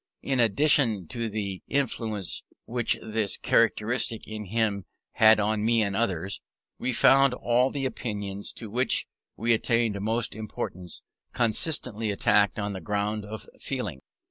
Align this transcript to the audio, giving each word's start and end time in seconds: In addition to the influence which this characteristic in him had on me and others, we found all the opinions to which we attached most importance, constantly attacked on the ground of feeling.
In 0.23 0.39
addition 0.39 1.05
to 1.09 1.29
the 1.29 1.61
influence 1.67 2.41
which 2.65 2.97
this 3.03 3.37
characteristic 3.37 4.27
in 4.27 4.45
him 4.45 4.85
had 5.11 5.39
on 5.39 5.63
me 5.63 5.83
and 5.83 5.95
others, 5.95 6.41
we 6.79 6.91
found 6.91 7.35
all 7.35 7.69
the 7.69 7.85
opinions 7.85 8.51
to 8.53 8.71
which 8.71 9.05
we 9.37 9.53
attached 9.53 9.99
most 9.99 10.35
importance, 10.35 11.03
constantly 11.33 12.09
attacked 12.09 12.57
on 12.57 12.73
the 12.73 12.81
ground 12.81 13.25
of 13.25 13.47
feeling. 13.59 14.01